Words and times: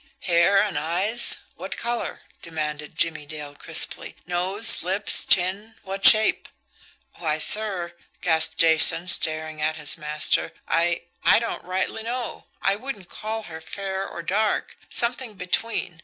"Hair 0.21 0.59
and 0.59 0.79
eyes 0.79 1.37
what 1.57 1.77
color?" 1.77 2.23
demanded 2.41 2.95
Jimmie 2.95 3.27
Dale 3.27 3.53
crisply. 3.53 4.15
"Nose, 4.25 4.81
lips, 4.81 5.27
chin 5.27 5.75
what 5.83 6.03
shape?" 6.03 6.49
"Why, 7.19 7.37
sir," 7.37 7.93
gasped 8.19 8.57
Jason, 8.57 9.07
staring 9.07 9.61
at 9.61 9.75
his 9.75 9.99
master, 9.99 10.53
"I 10.67 11.03
I 11.23 11.37
don't 11.37 11.63
rightly 11.63 12.01
know. 12.01 12.45
I 12.63 12.77
wouldn't 12.77 13.09
call 13.09 13.43
her 13.43 13.61
fair 13.61 14.07
or 14.07 14.23
dark, 14.23 14.75
something 14.89 15.35
between. 15.35 15.99